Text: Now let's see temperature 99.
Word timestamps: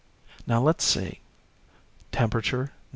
Now 0.47 0.59
let's 0.59 0.83
see 0.83 1.19
temperature 2.11 2.61
99. 2.73 2.77